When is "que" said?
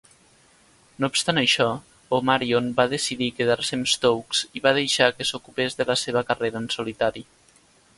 5.19-5.33